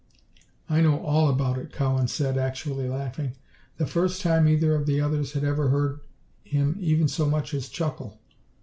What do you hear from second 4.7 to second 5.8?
of the others had ever